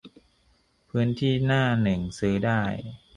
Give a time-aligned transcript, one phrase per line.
[0.89, 2.61] -พื้นที่หน้าหนึ่งซื้อได้